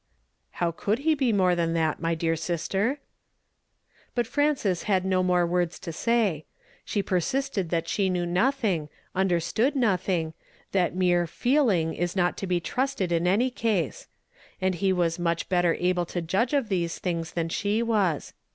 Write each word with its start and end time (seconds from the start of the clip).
"How 0.53 0.71
could 0.71 0.97
he 1.05 1.13
be 1.13 1.31
more 1.31 1.53
than 1.53 1.73
that, 1.73 1.99
my 1.99 2.15
dear 2.15 2.35
sister?" 2.35 2.97
But 4.15 4.25
Frances 4.25 4.81
had 4.89 5.05
no 5.05 5.21
nion; 5.23 5.47
words 5.47 5.77
to 5.77 5.93
say. 5.93 6.45
She 6.83 7.03
l)ersisted 7.03 7.69
that 7.69 7.87
she 7.87 8.09
knew 8.09 8.25
nothing, 8.25 8.89
unrlei 9.15 9.39
stood 9.43 9.75
iioth 9.75 10.05
iug, 10.07 10.33
that 10.71 10.95
mere 10.95 11.27
"feeling" 11.27 11.93
is 11.93 12.15
not 12.15 12.35
to 12.37 12.47
be 12.47 12.59
trusted 12.59 13.11
in 13.11 13.27
any 13.27 13.51
case; 13.51 14.07
and 14.59 14.73
he 14.73 14.91
was 14.91 15.19
much 15.19 15.47
better 15.49 15.75
able 15.75 16.07
to 16.07 16.19
judo 16.19 16.55
e 16.55 16.57
of 16.57 16.69
these 16.69 16.97
things 16.97 17.33
than 17.33 17.47
she 17.47 17.83
was. 17.83 18.33